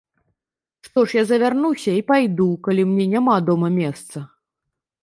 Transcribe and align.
Што 0.87 0.99
ж, 1.11 1.17
я 1.17 1.23
завярнуся 1.31 1.91
і 1.99 2.01
пайду, 2.09 2.49
калі 2.69 2.87
мне 2.95 3.05
няма 3.15 3.35
дома 3.53 3.67
месца. 3.81 4.29